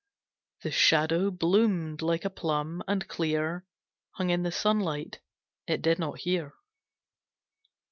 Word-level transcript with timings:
The 0.63 0.71
Shadow, 0.71 1.29
bloomed 1.29 2.01
like 2.01 2.25
a 2.25 2.31
plum, 2.31 2.81
and 2.87 3.07
clear, 3.07 3.67
Hung 4.13 4.31
in 4.31 4.41
the 4.41 4.51
sunlight. 4.51 5.19
It 5.67 5.83
did 5.83 5.99
not 5.99 6.21
hear. 6.21 6.55